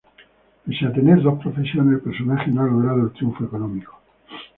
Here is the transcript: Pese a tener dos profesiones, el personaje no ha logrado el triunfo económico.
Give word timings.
Pese 0.65 0.83
a 0.87 0.91
tener 0.91 1.21
dos 1.21 1.39
profesiones, 1.39 1.93
el 1.93 2.01
personaje 2.01 2.49
no 2.49 2.61
ha 2.63 2.67
logrado 2.67 3.03
el 3.05 3.11
triunfo 3.13 3.43
económico. 3.45 4.01